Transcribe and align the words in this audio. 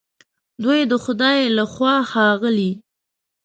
دوی 0.63 0.79
د 0.91 0.93
خدای 1.03 1.39
له 1.57 1.65
خوا 1.73 1.95
ښاغلي 2.11 2.71